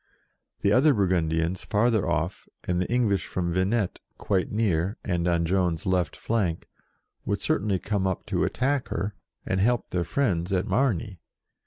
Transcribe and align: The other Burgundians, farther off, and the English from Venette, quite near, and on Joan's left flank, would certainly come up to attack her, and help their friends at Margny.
The 0.61 0.71
other 0.73 0.95
Burgundians, 0.95 1.61
farther 1.63 2.09
off, 2.09 2.47
and 2.63 2.81
the 2.81 2.91
English 2.91 3.27
from 3.27 3.53
Venette, 3.53 3.99
quite 4.17 4.51
near, 4.51 4.97
and 5.05 5.27
on 5.27 5.45
Joan's 5.45 5.85
left 5.85 6.15
flank, 6.15 6.67
would 7.23 7.39
certainly 7.39 7.77
come 7.77 8.07
up 8.07 8.25
to 8.25 8.43
attack 8.43 8.87
her, 8.87 9.13
and 9.45 9.59
help 9.59 9.91
their 9.91 10.03
friends 10.03 10.51
at 10.51 10.65
Margny. 10.65 11.19